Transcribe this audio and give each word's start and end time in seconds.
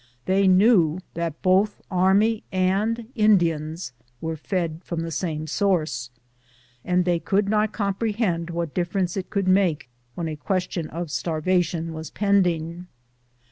They 0.25 0.47
knew 0.47 0.97
that 1.13 1.43
both 1.43 1.79
army 1.91 2.43
and 2.51 3.09
Indians 3.13 3.93
were 4.19 4.35
fed 4.35 4.81
from 4.83 5.01
the 5.01 5.11
same 5.11 5.45
source, 5.45 6.09
and 6.83 7.05
they 7.05 7.19
could 7.19 7.47
not 7.47 7.71
comprehend 7.71 8.49
what 8.49 8.73
difference 8.73 9.15
it 9.15 9.29
could 9.29 9.47
make 9.47 9.91
when 10.15 10.27
a 10.27 10.35
question 10.35 10.89
of 10.89 11.11
starvation 11.11 11.93
was 11.93 12.09
pending. 12.09 12.87